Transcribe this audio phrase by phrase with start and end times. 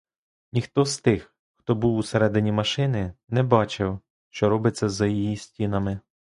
[0.53, 5.99] Ніхто з тих, хто був усередині машини, не бачив, що робиться за її стінами.